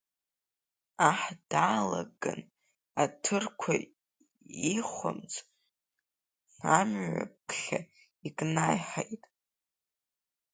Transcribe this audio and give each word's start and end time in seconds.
Аҳ 1.09 1.21
даалаган 1.49 2.41
аҭырқәа 3.03 3.73
ихәамц 4.71 5.33
амҩаԥхьа 6.77 7.79
икнаиҳаит. 8.27 9.23